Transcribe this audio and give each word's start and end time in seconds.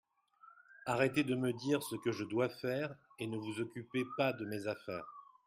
Arrêtez 0.87 1.23
de 1.23 1.35
me 1.35 1.53
dire 1.53 1.83
ce 1.83 1.95
que 1.95 2.11
je 2.11 2.23
dois 2.23 2.49
faire 2.49 2.95
et 3.19 3.27
ne 3.27 3.37
vous 3.37 3.59
occupez 3.59 4.03
pas 4.17 4.33
de 4.33 4.45
mes 4.47 4.65
affaires. 4.65 5.13